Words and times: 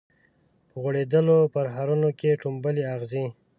په 0.69 0.75
غوړیدولو 0.81 1.37
پرهرونو 1.53 2.09
کي 2.19 2.29
ټومبلي 2.41 2.83
اغزي 2.95 3.25